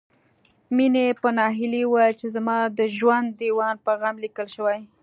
مينې 0.75 1.05
په 1.21 1.29
ناهيلۍ 1.37 1.83
وويل 1.87 2.13
چې 2.21 2.27
زما 2.35 2.57
د 2.77 2.79
ژوند 2.97 3.27
ديوان 3.41 3.75
په 3.85 3.91
غم 3.99 4.15
ليکل 4.23 4.47
شوی 4.55 4.79